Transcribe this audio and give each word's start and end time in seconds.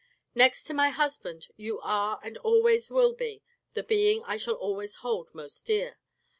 Next 0.33 0.63
to 0.63 0.73
my 0.73 0.89
husband, 0.89 1.49
you 1.57 1.79
are 1.81 2.19
and 2.23 2.35
always 2.39 2.89
will 2.89 3.13
be 3.13 3.43
the 3.75 3.83
being 3.83 4.23
I 4.25 4.35
shall 4.35 4.55
always 4.55 4.95
hold 5.05 5.29
most 5.35 5.67
dear. 5.67 5.99